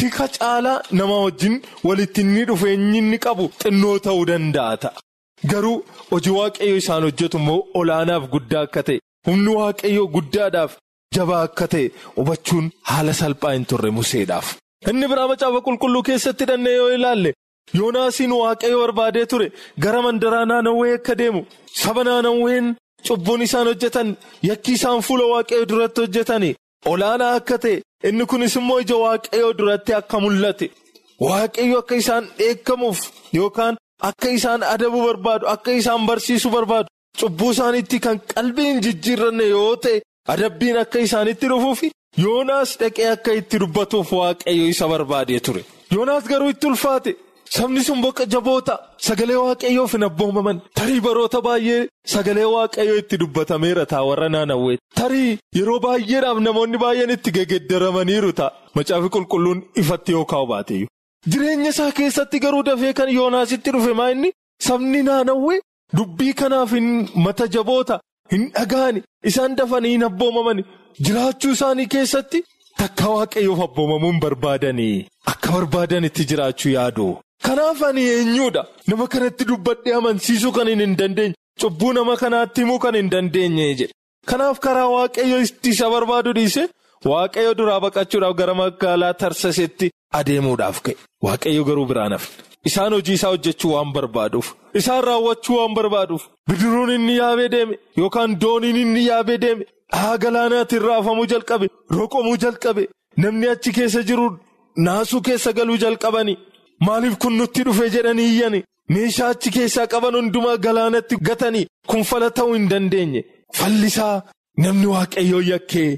tika 0.00 0.28
caalaa 0.34 0.80
nama 0.98 1.16
wajjin 1.24 1.62
walitti 1.84 2.20
inni 2.26 2.44
dhufeenyi 2.50 2.98
inni 2.98 3.18
qabu 3.26 3.48
xinnoo 3.62 3.96
ta'uu 4.06 4.26
danda'a 4.30 4.76
ta'a. 4.84 5.00
Garuu 5.50 5.78
hojii 6.10 6.34
waaqayyo 6.38 6.76
isaan 6.82 7.02
hojjetu 7.08 7.36
immoo 7.42 7.60
olaanaaf 7.80 8.24
guddaa 8.34 8.62
akka 8.68 8.82
ta'e 8.88 8.98
humni 9.28 9.50
waaqayyoo 9.60 10.06
guddaadhaaf. 10.16 10.72
Jabaa 11.16 11.42
akka 11.48 11.66
ta'e 11.72 11.86
hubachuun 12.16 12.66
haala 12.90 13.12
salphaa 13.22 13.52
hin 13.56 13.64
turre 13.72 13.90
museedhaaf. 13.98 14.46
Inni 14.90 15.06
biraa 15.10 15.28
macaafa 15.32 15.60
qulqulluu 15.66 16.02
keessatti 16.08 16.44
hidhannee 16.44 16.74
yoo 16.80 16.90
ilaalle 16.96 17.30
yoonaasiin 17.78 18.32
waaqayyo 18.40 18.78
barbaadee 18.84 19.26
ture 19.32 19.46
gara 19.84 20.00
mandaraa 20.06 20.44
naannawwee 20.50 20.94
akka 20.98 21.14
deemu 21.20 21.40
saba 21.82 22.04
naannawween 22.08 22.66
cubbuun 23.08 23.42
isaan 23.46 23.66
hojjetan 23.70 24.08
yakki 24.48 24.72
isaan 24.78 25.00
fuula 25.06 25.24
waaqayyo 25.32 25.64
duratti 25.72 26.00
hojjetan 26.04 26.44
olaanaa 26.92 27.32
akka 27.40 27.56
ta'e 27.64 27.76
inni 28.08 28.24
kunis 28.32 28.54
immoo 28.60 28.78
ija 28.84 28.96
waaqayyo 29.04 29.48
duratti 29.58 29.92
akka 30.00 30.16
mul'ate 30.24 30.66
waaqayyo 31.26 31.78
akka 31.82 31.94
isaan 32.02 32.24
dheekkamuuf 32.38 33.00
yookaan 33.38 33.74
akka 34.10 34.28
isaan 34.38 34.62
adabuu 34.74 35.04
barbaadu 35.08 35.44
akka 35.54 35.70
isaan 35.80 36.06
barsiisuu 36.08 36.50
barbaadu 36.56 36.88
cubbuu 37.20 37.50
isaaniitti 37.54 37.98
kan 38.04 38.16
qalbiin 38.34 38.80
jijjiirranne 38.84 39.46
yoo 39.54 39.76
ta'e. 39.84 39.98
Adabbiin 40.32 40.76
akka 40.82 40.98
isaanitti 41.06 41.46
dhufuuf 41.50 41.80
Yoonaas 42.18 42.76
dhaqee 42.80 43.08
akka 43.14 43.32
itti 43.40 43.58
dubbatuuf 43.60 44.10
waaqayyo 44.12 44.66
isa 44.68 44.88
barbaadee 44.88 45.40
ture. 45.40 45.64
Yoonaas 45.94 46.24
garuu 46.28 46.50
itti 46.50 46.66
ulfaate 46.66 47.16
sabni 47.54 47.82
sun 47.84 48.02
boqa 48.02 48.26
jaboota 48.34 48.74
sagalee 49.06 49.36
waaqayyoof 49.44 49.92
hin 49.96 50.02
abboomaman 50.08 50.60
tarii 50.78 51.00
baroota 51.06 51.40
baay'ee 51.46 51.88
sagalee 52.14 52.44
waaqayyoo 52.54 52.98
itti 53.02 53.16
dubbatameera 53.22 53.86
ta'a 53.92 54.04
warra 54.08 54.28
naannawwee 54.34 54.76
tarii 55.00 55.38
yeroo 55.58 55.78
baay'eedhaaf 55.86 56.38
namoonni 56.46 56.78
baay'een 56.84 57.10
itti 57.16 57.30
geggeeddaramaniiru 57.38 58.32
ta'a 58.40 58.52
macaafi 58.76 59.08
qulqulluun 59.16 59.64
ifatti 59.84 60.12
yoo 60.16 60.24
kaa'u 60.32 60.46
baateeyyu. 60.52 60.86
Jireenya 61.30 61.70
isaa 61.70 61.92
keessatti 61.98 62.38
garuu 62.44 62.62
dafee 62.68 62.92
kan 62.92 63.08
Yoonaasitti 63.18 63.70
dhufe 63.74 63.92
maa 64.00 64.10
inni 64.14 64.30
sabni 64.68 65.02
naannawwee 65.08 65.60
dubbii 65.96 66.32
kanaaf 66.40 66.72
mata 67.24 67.46
jaboota. 67.56 68.00
Hin 68.32 68.44
dhaga'ani 68.56 69.02
isaan 69.30 69.56
dafanii 69.56 69.90
hin 69.94 70.04
abboomaman 70.08 70.64
jiraachuu 71.06 71.52
isaanii 71.56 71.86
keessatti 71.94 72.44
takka 72.80 73.08
waaqayyoof 73.16 73.60
abboomamuun 73.68 74.20
barbaadanii 74.24 75.06
akka 75.32 75.52
barbaadanitti 75.56 76.24
jiraachuu 76.32 76.72
yaadu. 76.78 77.06
Kanaaf 77.46 77.82
ani 77.88 78.02
eenyuudha 78.16 78.62
nama 78.88 79.06
kanatti 79.14 79.44
dubbadhee 79.50 79.94
amansiisuu 80.00 80.52
kan 80.58 80.68
hin 80.74 80.96
dandeenye 81.00 81.34
cubbuu 81.60 81.92
nama 81.98 82.16
kanaatti 82.22 82.60
himuu 82.64 82.78
kan 82.84 82.94
hin 83.00 83.10
dandeenye 83.14 83.66
jedhe. 83.80 83.92
Kanaaf 84.30 84.58
karaa 84.66 84.88
waaqayyo 84.96 85.38
isa 85.72 85.90
barbaadu 85.94 86.32
dhiise 86.38 86.68
waaqayyo 87.12 87.54
duraa 87.60 87.80
baqachuudhaaf 87.84 88.36
gara 88.40 88.54
magaalaa 88.62 89.14
tarsasetti 89.22 89.90
adeemuudhaaf 90.20 90.80
ka'e 90.86 90.96
waaqayyo 91.28 91.64
garuu 91.68 91.86
biraan 91.92 92.12
hafne. 92.16 92.42
Isaan 92.68 92.92
hojii 92.94 93.14
isaa 93.18 93.28
hojjechuu 93.34 93.72
waan 93.74 93.92
barbaaduuf. 93.92 94.48
Isaan 94.80 95.04
raawwachuu 95.04 95.56
waan 95.58 95.74
barbaaduuf. 95.74 96.22
Bidiruun 96.48 96.90
inni 96.96 97.16
yaabee 97.16 97.48
deeme 97.54 97.78
yookaan 98.00 98.40
dooniin 98.42 98.76
inni 98.82 99.06
yaabee 99.06 99.38
deeme 99.44 99.64
dhahaa 99.92 100.18
galaanaatiin 100.24 100.82
raafamuu 100.88 101.26
jalqabe 101.32 101.66
roqomuu 101.96 102.36
jalqabe 102.44 102.84
namni 103.22 103.48
achi 103.54 103.72
keessa 103.78 104.02
jiru 104.10 104.26
naasuu 104.86 105.20
keessa 105.28 105.52
galuu 105.58 105.76
jalqabani. 105.84 106.34
Maaliif 106.86 107.16
kun 107.22 107.36
nutti 107.38 107.62
dhufe 107.66 107.88
jedhanii 107.94 108.28
iyyani 108.34 108.62
meeshaa 108.94 109.28
achi 109.34 109.50
keessaa 109.56 109.86
qaban 109.92 110.14
hundumaa 110.18 110.56
galaanatti 110.66 111.16
gatanii 111.28 111.66
kun 111.90 112.02
fala 112.10 112.30
ta'uu 112.36 112.54
hin 112.54 112.68
dandeenye. 112.70 113.24
Fallisaa 113.58 114.22
namni 114.64 114.86
waaqayyoo 114.94 115.40
yakkee 115.52 115.90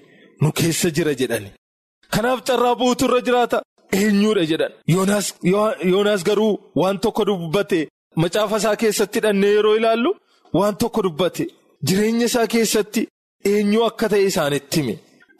nu 0.42 0.52
keessa 0.58 0.90
jira 0.96 1.14
jedhani. 1.20 1.50
Kanaaf 2.14 2.40
carraa 2.46 2.74
buutu 2.80 3.04
irra 3.08 3.20
jiraata. 3.28 3.62
Eenyuudha 3.98 4.44
jedhan. 4.50 4.72
Yoonaas 5.92 6.22
garuu 6.28 6.52
waan 6.80 6.98
tokko 7.04 7.24
dubbate 7.28 7.80
macaafa 8.22 8.56
isaa 8.62 8.76
keessatti 8.82 9.20
dhannee 9.24 9.52
yeroo 9.56 9.76
ilaallu 9.80 10.10
waan 10.58 10.76
tokko 10.82 11.02
dubbate. 11.06 11.44
Jireenya 11.86 12.26
isaa 12.30 12.46
keessatti 12.54 13.02
eenyu 13.50 13.84
akka 13.88 14.08
ta'e 14.12 14.24
isaanitti 14.30 14.80
hime. 14.80 14.94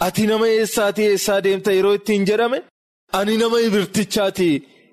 Ati 0.06 0.26
nama 0.30 0.46
eessaatii 0.48 1.06
eessaa 1.12 1.40
deemta 1.44 1.72
yeroo 1.78 1.94
ittiin 1.98 2.26
jedhame? 2.30 2.58
Ani 3.18 3.36
nama 3.42 3.60
ibirtichaati 3.66 4.48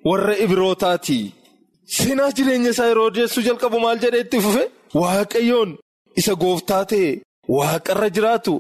warra 0.10 0.36
ibirootaati 0.44 1.20
seenaa 1.96 2.32
jireenya 2.38 2.70
isaa 2.76 2.88
yeroo 2.92 3.06
odeessuu 3.12 3.44
jalqabu 3.48 3.80
maal 3.84 4.00
jedhee 4.04 4.22
itti 4.26 4.40
fufe? 4.46 4.64
Waaqayyoon 5.02 5.72
isa 6.20 6.34
gooftaa 6.44 6.84
ta'e 6.92 7.10
waaqarra 7.58 8.10
jiraatu 8.16 8.54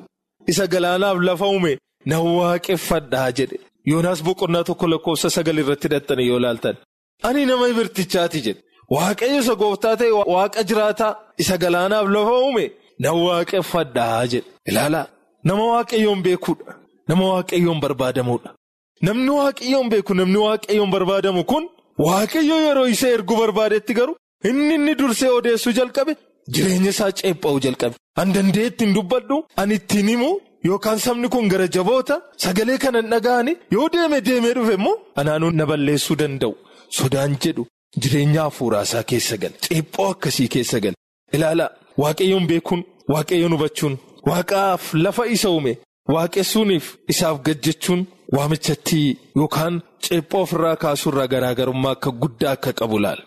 isa 0.51 0.67
galaanaaf 0.73 1.17
lafa 1.27 1.47
uume 1.53 1.73
na 2.09 2.15
waaqeffadhaa 2.37 3.29
jedhe. 3.39 3.57
Yoonaas 3.89 4.19
boqonnaa 4.27 4.63
tokko 4.69 4.85
lakkoofsa 4.93 5.29
sagal 5.35 5.57
irratti 5.61 5.87
hidhattanii 5.87 6.27
yoo 6.31 6.39
ilaaltan. 6.41 6.75
Ani 7.27 7.45
nama 7.49 7.65
ibirtichaati 7.71 8.39
jedhe. 8.45 8.61
Waaqayyo 8.95 9.39
isa 9.43 9.55
gooftaa 9.61 9.95
ta'e 9.99 10.11
waaqa 10.35 10.61
jiraataa 10.69 11.13
isa 11.41 11.55
galaanaaf 11.63 12.07
lafa 12.15 12.33
uume 12.45 12.65
na 13.03 13.09
waaqeffadhaa 13.25 14.25
jedhe. 14.31 14.47
Ilaalaa 14.69 15.05
nama 15.47 15.63
waaqayyoon 15.73 16.21
beekuudha. 16.25 16.71
Nama 17.09 17.23
waaqayyoon 17.33 17.79
barbaadamuudha. 17.83 18.49
Namni 19.07 19.31
waaqayyoon 19.39 19.87
beeku 19.93 20.13
namni 20.19 20.39
waaqayyoon 20.47 20.91
barbaadamu 20.95 21.41
kun 21.51 21.63
waaqayyo 22.07 22.55
yeroo 22.65 22.87
isa 22.93 23.07
erguu 23.15 23.37
barbaadetti 23.43 23.93
garuu 23.99 24.15
inni 24.49 24.73
inni 24.77 24.93
dursee 24.99 25.31
odeessuu 25.39 25.73
jalqabe 25.79 26.13
jireenya 26.53 26.89
isaa 26.93 27.11
ceepha'uu 27.19 27.59
jalqabe. 27.65 27.95
An 28.21 28.27
danda'e 28.35 28.65
ittiin 28.71 28.93
dubbadhu 28.97 29.35
an 29.61 29.69
ittiin 29.77 30.07
himu. 30.13 30.31
Yookaan 30.65 30.99
sabni 30.99 31.27
kun 31.33 31.47
gara 31.49 31.67
jaboota 31.75 32.15
sagalee 32.43 32.77
kanan 32.83 33.09
dhaga'anii 33.11 33.55
yoo 33.75 33.87
deeme 33.93 34.21
deemee 34.27 34.53
dhufe 34.57 34.73
immoo 34.79 34.95
anaanuun 35.21 35.55
na 35.59 35.65
balleessuu 35.65 36.15
danda'u. 36.21 36.53
Sodaan 36.97 37.35
jedhu 37.43 37.65
jireenya 38.01 38.41
hafuuraa 38.47 38.81
isaa 38.87 39.03
keessa 39.03 39.37
gala. 39.37 39.55
Ceephoo 39.65 40.09
akkasii 40.13 40.47
keessa 40.55 40.79
gala. 40.83 40.95
Ilaalaa 41.35 41.69
waaqayyoon 42.01 42.45
beekuun 42.51 42.83
waaqayyoon 43.13 43.53
hubachuun 43.55 43.97
waaqaaf 44.29 44.93
lafa 44.93 45.25
isa 45.35 45.49
uume 45.49 45.73
waaqessuuniif 46.15 46.85
isaaf 47.13 47.37
gajjachuun 47.47 48.05
waamichatti 48.35 49.01
yookaan 49.39 49.81
ceephoo 50.07 50.41
ofirraa 50.45 50.75
kaasuurraa 50.83 51.27
garaagarummaa 51.33 51.91
akka 51.97 52.11
guddaa 52.21 52.51
akka 52.57 52.73
qabu 52.79 52.99
laala. 53.05 53.23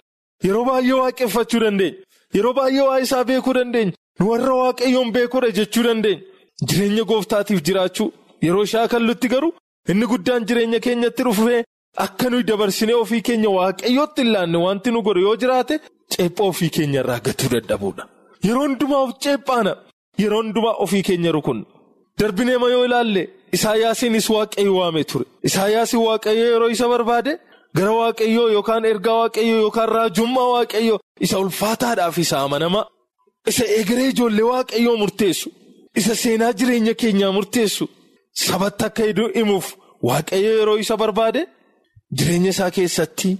Yeroo 0.46 0.64
baay'ee 0.68 0.92
waaqeffachuu 1.02 1.60
dandeenya. 1.64 1.98
Yeroo 2.36 2.52
baay'ee 2.58 2.86
waa 2.88 3.00
isaa 3.06 3.24
beekuu 3.30 3.54
dandeenya. 3.58 3.92
Warra 4.28 4.54
waaqayyoon 4.62 5.12
beekuudha 5.16 5.50
jechuu 5.58 5.82
dandeenya. 5.88 6.22
Jireenya 6.68 7.04
gooftaatiif 7.10 7.60
jiraachuu 7.68 8.08
yeroo 8.46 8.64
shaakallutti 8.72 9.28
garuu 9.34 9.52
inni 9.92 10.06
guddaan 10.12 10.46
jireenya 10.48 10.80
keenyatti 10.86 11.22
dhufee 11.28 11.60
akka 12.04 12.30
nuyi 12.30 12.44
dabarsinee 12.50 12.96
ofii 13.04 13.22
keenya 13.28 13.50
waaqayyootti 13.56 14.20
hin 14.22 14.30
laanne 14.34 14.58
wanti 14.66 14.90
nu 14.94 15.02
godhu 15.06 15.20
yoo 15.26 15.36
jiraate 15.42 15.74
ceephoo 16.14 16.48
ofii 16.52 16.70
keenya 16.76 17.00
irraa 17.02 17.20
gatuu 17.26 17.48
dadhabuudha. 17.54 18.04
Yeroo 18.46 18.62
hundumaa 18.66 19.04
ceephaana 19.24 19.72
yeroo 20.22 20.40
hundumaa 20.42 20.74
ofii 20.84 21.02
keenya 21.08 21.32
rukunna. 21.36 21.64
Darbineema 22.20 22.68
yoo 22.74 22.84
ilaalle 22.88 23.22
Isaayyaasiinis 23.56 24.26
waaqayyo 24.34 24.76
waame 24.76 25.04
ture. 25.10 25.24
Isaayyaasiin 25.48 26.02
waaqayyo 26.08 26.44
yeroo 26.52 26.70
isa 26.76 26.88
barbaade 26.92 27.32
gara 27.76 27.92
waaqayyoo 28.00 28.48
yookaan 28.56 28.84
ergaa 28.92 29.16
waaqayyoo 29.22 29.60
yookaan 29.64 29.88
raajummaa 29.96 30.48
waaqayyoo 30.54 30.98
isa 31.26 31.38
ulfaataadhaaf 31.44 32.18
isa 32.24 32.36
amanamaa 32.46 32.86
isa 33.50 33.64
egeree 33.80 34.08
ijoollee 34.14 34.46
waaqayyoo 34.52 34.96
murteessu. 35.02 35.48
Isa 36.00 36.14
seenaa 36.22 36.52
jireenya 36.58 36.94
keenyaa 37.00 37.32
murteessu 37.36 37.84
sabatti 38.44 38.84
akka 38.88 39.02
himuuf 39.38 39.66
waaqayyo 40.08 40.50
yeroo 40.58 40.78
isa 40.84 40.96
barbaade 41.02 41.42
jireenya 42.16 42.50
isaa 42.54 42.70
keessatti 42.76 43.30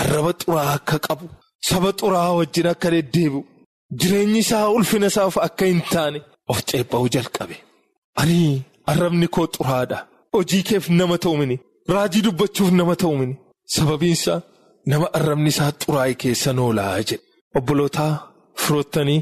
arraba 0.00 0.32
xuraa'aa 0.40 0.74
akka 0.78 0.96
qabu 1.06 1.26
saba 1.68 1.90
xuraa'aa 2.00 2.36
wajjin 2.40 2.68
akka 2.72 2.88
deddeebi'u 2.94 3.40
jireenyi 4.00 4.38
isaa 4.44 4.66
ulfina 4.76 5.06
isaaf 5.12 5.34
akka 5.46 5.64
hin 5.70 5.80
taane 5.92 6.18
of 6.50 6.58
ceepha'uu 6.68 7.08
jalqabe. 7.14 7.56
Ani 8.20 8.38
arrabni 8.90 9.26
koo 9.34 9.46
xuraadha 9.56 9.98
hojii 10.34 10.62
keef 10.68 10.84
nama 10.98 11.16
ta'u 11.22 11.34
mini 11.40 11.56
raajii 11.94 12.22
dubbachuuf 12.26 12.70
nama 12.78 12.94
ta'u 13.02 13.14
mini 13.20 13.34
sababiinsa 13.74 14.34
nama 14.90 15.06
arrabni 15.18 15.48
isaa 15.54 15.72
xuraa'e 15.82 16.14
keessa 16.22 16.50
noolaa 16.58 16.94
jedhe 17.08 17.24
obbolootaa 17.58 18.12
firoottanii 18.62 19.20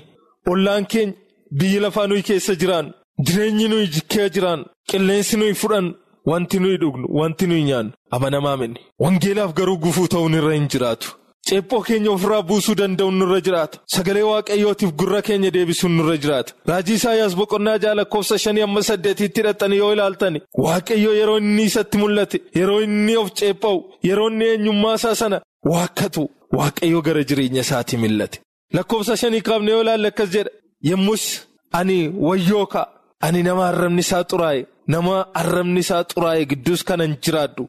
ollaan 0.52 0.84
keenya. 0.92 1.16
Biyyi 1.52 1.80
lafaa 1.80 2.06
nuyi 2.06 2.22
keessa 2.22 2.54
jiraan 2.54 2.92
jireenyi 3.26 3.68
nuyi 3.68 3.86
jikkee 3.94 4.28
jiraan 4.34 4.64
qilleensi 4.90 5.36
nuyi 5.36 5.54
fudhan 5.54 5.86
wanti 6.30 6.58
nuyi 6.60 6.76
dhugnu 6.82 7.06
wanti 7.20 7.46
nuyi 7.46 7.62
nyaannu 7.68 7.92
amanamaa 8.10 8.56
mini 8.56 8.80
wangeelaaf 9.04 9.52
garuu 9.58 9.76
gufuu 9.84 10.08
ta'uun 10.08 10.34
irra 10.38 10.52
hin 10.54 10.68
jiraatu. 10.74 11.08
Ceephoo 11.48 11.80
keenya 11.86 12.10
ofirraa 12.10 12.42
buusuu 12.48 12.74
danda'uun 12.80 13.14
nurra 13.18 13.40
jiraata 13.46 13.78
sagalee 13.94 14.22
waaqayyootiif 14.30 14.92
gurra 15.00 15.20
keenya 15.28 15.50
deebisuun 15.54 15.92
nurra 15.98 16.16
jiraata 16.22 16.52
raajii 16.70 16.94
isaayyaas 17.00 17.36
boqonnaa 17.40 17.78
ja'a 17.84 17.94
lakkoofsa 18.00 18.38
shanii 18.44 18.62
amma 18.66 18.82
saddeetiitti 18.88 19.40
hidhattanii 19.40 19.78
yoo 19.82 19.92
ilaaltani 19.96 20.42
waaqayyoo 20.64 21.14
yeroo 21.20 21.38
inni 21.42 21.62
isatti 21.70 21.98
mul'ate 22.02 22.38
yeroo 22.60 22.80
inni 22.86 23.16
of 23.22 23.30
ceepha'u 23.40 23.78
yeroo 24.08 24.28
inni 24.32 24.44
eenyummaa 24.52 24.94
isaa 25.00 25.14
sana 25.22 25.40
waakkatu 25.72 26.28
waaqayyoo 26.58 27.02
gara 27.08 27.22
jireenya 27.32 27.60
isaatii 27.66 27.96
mil'ate 28.04 28.40
lakkoofsa 28.76 29.16
shanii 29.22 29.40
kaafne 29.48 29.70
yoo 29.70 29.82
ilaalle 29.82 30.08
akkas 30.12 30.30
jedha. 30.36 30.50
Yommus 30.82 31.46
ani 31.72 32.08
wayyoo 32.08 32.66
ka'a 32.66 32.88
ani 33.20 33.42
nama 33.42 33.68
arrabni 33.68 34.00
isaa 34.00 34.24
xuraa'e 34.30 34.66
nama 34.86 35.14
arrabni 35.40 35.80
isaa 35.80 36.04
xuraa'e 36.12 36.44
gidduus 36.50 36.82
kanan 36.88 37.16
jiraadhu 37.24 37.66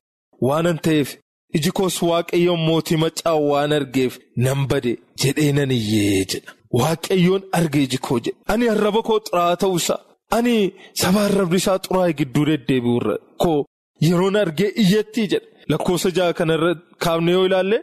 waanan 0.48 0.78
ta'eef 0.86 1.10
iji 1.58 1.72
koos 1.72 2.02
waaqayyoon 2.10 2.62
mootii 2.68 2.98
maccaa 3.04 3.36
waan 3.50 3.72
argeef 3.80 4.14
nan 4.46 4.68
bade 4.70 4.92
jedhee 5.22 5.52
nan 5.58 5.72
iyyee 5.72 6.26
jedha 6.32 6.52
waaqayyoon 6.80 7.44
arge 7.60 7.80
iji 7.88 7.98
koo 7.98 8.20
jedhe 8.26 8.38
ani 8.54 8.70
arraba 8.74 9.02
koo 9.08 9.20
xuraa'aa 9.28 9.56
ta'uusaa 9.64 10.00
ani 10.38 10.56
saba 11.02 11.26
arrabni 11.26 11.58
isaa 11.64 11.80
xuraa'e 11.86 12.14
gidduu 12.20 12.46
deddeebi'urra 12.50 13.16
koo 13.44 13.66
yeroon 14.08 14.36
argee 14.44 14.72
iyyattii 14.84 15.28
jedha 15.34 15.48
lakkoofsa 15.72 16.10
ja'a 16.18 16.34
kanarratti 16.40 16.86
kaafne 17.04 17.32
yoo 17.38 17.46
ilaalle 17.50 17.78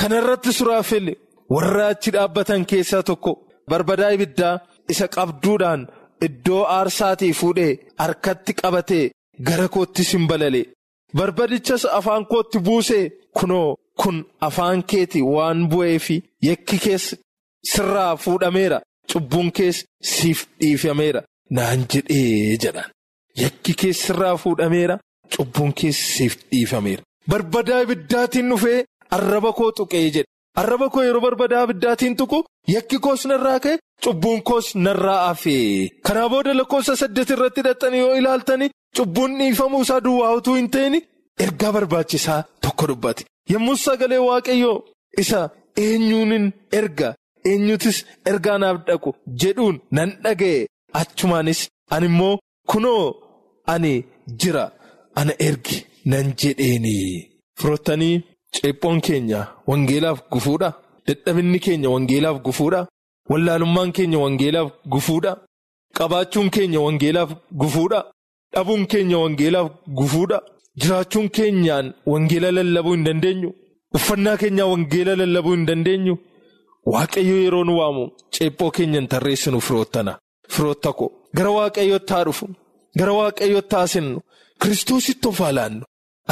kanarratti 0.00 0.52
suraafelle 0.58 1.16
warra 1.54 1.88
achi 1.88 2.10
dhaabbatan 2.14 2.64
keessaa 2.70 3.02
tokko. 3.02 3.32
Barbadaa 3.70 4.10
ibiddaa 4.16 4.54
isa 4.92 5.06
qabduudhaan 5.16 5.82
iddoo 6.26 6.62
aarsaatii 6.78 7.32
fuudhee 7.40 7.72
harkatti 8.02 8.52
qabatee 8.60 9.04
gara 9.48 9.68
kootti 9.74 10.04
simbalale 10.10 10.62
barbadichas 11.16 11.84
afaan 11.98 12.24
kootti 12.32 12.58
buusee 12.66 13.04
kunoo 13.38 13.68
kun 14.00 14.16
afaan 14.48 14.80
keeti 14.90 15.20
waan 15.34 15.58
bu'eefi 15.70 16.16
yakki 16.48 16.78
kees 16.84 17.04
sirraa 17.72 18.12
fuudhameera 18.24 18.78
cubbuun 19.12 19.48
kees 19.56 19.76
siif 20.12 20.40
dhiifameera. 20.60 21.20
Naan 21.56 21.80
jedhee 21.92 22.56
jedhan. 22.62 22.88
Yakki 23.42 23.72
kees 23.80 23.98
sirraa 24.06 24.36
fuudhameera 24.42 24.96
cubbuun 25.34 25.72
kees 25.78 25.98
siif 26.16 26.34
dhiifameera. 26.50 27.02
Barbadaa 27.30 27.80
ibiddaatiin 27.84 28.48
dhufee 28.50 28.84
arraba 29.16 29.52
koo 29.58 29.70
tuqee 29.78 30.02
jedhe. 30.14 30.24
Arraba 30.60 30.88
koo 30.92 31.02
yeroo 31.06 31.20
barbadaa 31.26 31.64
ibiddaatiin 31.66 32.16
tuqu 32.20 32.38
yakki 32.74 32.98
koos 33.04 33.22
narraa 33.30 33.58
ka'e 33.64 33.78
cubbuun 34.04 34.40
koos 34.48 34.68
narraa 34.84 35.18
hafee 35.26 35.88
kanaa 36.06 36.28
booda 36.32 36.54
lakkoofsa 36.58 36.96
saddeet 37.00 37.30
irratti 37.34 37.60
hidhattanii 37.62 37.98
yoo 38.04 38.14
ilaaltanii 38.20 38.70
cubbuun 38.96 39.32
dhiifamuu 39.40 39.82
isaa 39.86 40.00
duwwaa 40.06 40.32
utuu 40.38 40.54
hin 40.58 40.70
ta'in 40.76 40.94
ergaa 41.44 41.72
barbaachisaa 41.76 42.40
tokko 42.62 42.86
dubbate. 42.90 43.24
Yommuu 43.52 43.76
sagalee 43.76 44.18
waaqayyoo 44.28 44.78
isa 45.22 45.40
eenyuunin 45.84 46.46
erga? 46.78 47.08
Eenyutis 47.50 47.98
ergaa 48.30 48.58
naaf 48.62 48.78
dhaqu 48.86 49.10
jedhuun 49.42 49.76
nan 49.96 50.10
dhaga'e. 50.24 50.66
Achumaanis 51.00 51.60
ani 51.94 52.06
immoo 52.10 52.38
kunoo 52.70 53.04
ani 53.72 53.92
jira 54.40 54.64
ana 55.20 55.32
ergi 55.48 55.78
nan 56.12 56.32
jedheeni 56.40 56.94
firottanii. 57.60 58.16
Ceephoon 58.56 59.00
keenya 59.06 59.40
wangeelaaf 59.70 60.18
gufuudha. 60.32 60.68
Dadhabinni 61.06 61.58
keenya 61.64 61.90
wangeelaaf 61.94 62.38
gufuudha. 62.46 62.80
Wallaalummaan 63.30 63.92
keenya 63.96 64.18
wangeelaaf 64.24 64.68
gufuudha. 64.94 65.32
Qabaachuun 65.96 66.50
keenya 66.50 66.80
wangeelaaf 66.86 67.30
gufuudha. 67.60 68.00
Dhabuun 68.54 68.86
keenya 68.86 69.18
wangeelaaf 69.24 69.68
gufuudha. 69.98 70.38
Jiraachuun 70.80 71.28
keenyaan 71.36 71.86
wangeela 72.12 72.50
lallabuu 72.58 72.94
hin 72.96 73.04
dandeenyu. 73.08 73.50
uffannaa 73.96 74.36
keenyaa 74.40 74.64
wangeela 74.70 75.12
lallabuu 75.18 75.52
hin 75.54 75.62
dandeenyu 75.68 76.14
waaqayyo 76.92 77.36
yeroo 77.42 77.64
nu 77.68 77.74
waamu 77.78 78.02
ceephoo 78.36 78.70
keenya 78.76 78.98
hin 79.00 79.06
tarreessinu 79.12 79.60
firoottana 79.66 80.12
firootta 80.54 80.92
ko 80.98 81.06
gara 81.38 81.50
waaqayyootti 81.56 82.12
haa 82.14 82.24
dhufu 82.28 82.48
gara 83.02 83.12
waaqayyootti 83.18 83.74
haa 83.76 83.86
seennu 83.92 84.20
kiristoositti 84.64 85.28
of 85.30 85.40
alaannu 85.48 85.84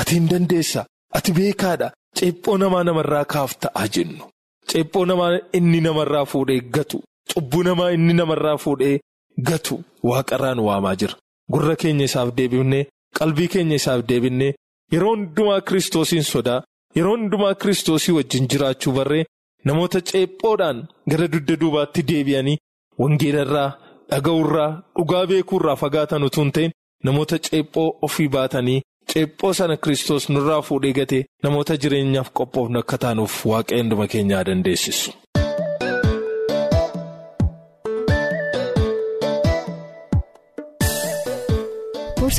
ati 0.03 0.15
hin 0.19 0.29
dandeessa 0.33 0.85
ati 1.21 1.33
beekaadha 1.39 1.89
ceephoo 2.19 2.57
namaa 2.63 2.85
namarraa 2.89 3.25
kaafta'aa 3.35 3.87
jennu. 3.95 4.25
Ceephoo 4.71 5.05
namaa 5.11 5.39
inni 5.59 5.81
namarraa 5.87 6.25
fuudhee 6.33 6.61
gatu. 6.75 7.03
Cubbuu 7.35 7.63
namaa 7.69 7.91
inni 7.97 8.15
namarraa 8.21 8.57
fuudhee 8.65 9.01
gatu. 9.49 9.83
Waaqarraan 10.09 10.59
waamaa 10.67 10.97
jira. 11.01 11.15
Gurra 11.53 11.77
keenya 11.77 12.05
isaaf 12.09 12.29
deebifnee 12.37 12.87
qalbii 13.19 13.49
keenya 13.53 13.77
isaaf 13.81 14.01
deebinee 14.09 14.55
yeroo 14.93 15.11
hundumaa 15.17 15.61
kiristoosiin 15.69 16.23
sodaa 16.33 16.63
yeroo 16.97 17.17
hundumaa 17.17 17.55
kiristoosii 17.55 18.15
wajjin 18.19 18.49
jiraachuu 18.53 18.93
barree 18.99 19.25
namoota 19.65 20.01
ceephoodhaan 20.11 20.79
gara 21.11 21.27
dugda 21.33 21.57
duubaatti 21.61 22.03
deebi'anii 22.11 22.57
wangeelarraa 23.03 23.71
dhaga'urraa 24.11 24.71
dhugaa 24.97 25.27
beekuurraa 25.31 25.77
fagaatan 25.83 26.23
utuu 26.29 26.43
hin 26.45 26.53
ta'in 26.57 26.73
namoota 27.09 27.39
ceephoo 27.47 27.87
ofii 28.09 28.29
baatanii 28.37 28.83
ceephoo 29.15 29.53
sana 29.59 29.77
kiristoos 29.87 30.29
nurraa 30.37 30.61
fuudhee 30.69 30.93
gatee 31.01 31.23
namoota 31.47 31.77
jireenyaaf 31.85 32.31
qophoofne 32.41 32.79
akka 32.85 32.99
taanuuf 33.07 33.35
waaqayyo 33.53 33.83
hunduma 33.85 34.07
keenyaa 34.17 34.45
dandeessisu. 34.51 35.11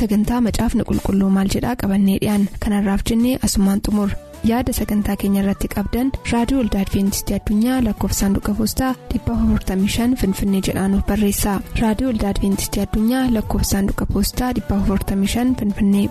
sagantaa 0.00 0.40
macaafni 0.46 0.84
qulqulluu 0.88 1.28
maal 1.34 1.48
jedhaa 1.54 1.74
qabannee 1.82 2.16
dhiyaan 2.22 2.42
kanarraaf 2.64 3.02
jennee 3.10 3.36
asumaan 3.48 3.80
xumur 3.86 4.10
yaada 4.50 4.72
sagantaa 4.78 5.16
keenya 5.22 5.40
irratti 5.44 5.68
qabdan 5.74 6.10
raadiyoo 6.32 6.60
olda 6.64 6.82
adventistii 6.84 7.36
addunyaa 7.38 7.78
lakkoofsaanduqa 7.86 8.54
poostaa 8.58 8.90
455 9.14 10.20
finfinnee 10.22 10.60
jedhaanuf 10.68 11.06
barreessa 11.12 11.54
raadiyoo 11.82 12.12
olda 12.14 12.28
adventistii 12.34 12.82
addunyaa 12.86 13.24
lakkoofsaanduqa 13.38 14.06
poostaa 14.12 14.50
455 14.60 15.56
finfinnee. 15.62 16.06